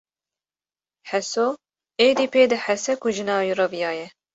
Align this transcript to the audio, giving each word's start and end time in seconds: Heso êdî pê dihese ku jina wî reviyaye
Heso 1.09 1.45
êdî 2.07 2.27
pê 2.33 2.43
dihese 2.51 2.93
ku 3.01 3.07
jina 3.15 3.37
wî 3.45 3.51
reviyaye 3.59 4.07